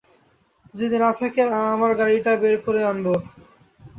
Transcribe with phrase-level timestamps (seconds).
[0.73, 1.41] যদি না থাকে,
[1.73, 3.05] আমার গাড়িরটা বের করে আনব।